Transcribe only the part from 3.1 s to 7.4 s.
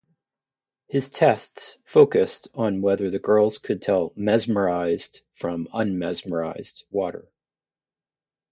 the girls could tell 'mesmerised' from 'unmesmerised' water.